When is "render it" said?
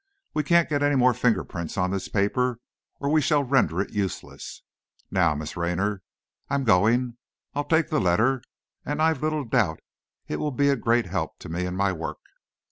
3.43-3.93